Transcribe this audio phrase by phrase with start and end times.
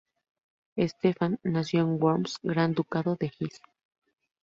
[0.79, 3.61] Stephan nació en Worms, Gran Ducado de Hesse.